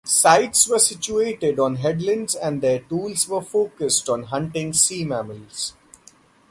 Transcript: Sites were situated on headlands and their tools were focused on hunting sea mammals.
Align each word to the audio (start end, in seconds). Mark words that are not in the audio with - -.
Sites 0.03 0.67
were 0.67 0.79
situated 0.79 1.59
on 1.59 1.75
headlands 1.75 2.33
and 2.33 2.59
their 2.59 2.79
tools 2.79 3.27
were 3.27 3.39
focused 3.43 4.09
on 4.09 4.23
hunting 4.23 4.73
sea 4.73 5.05
mammals. 5.05 5.75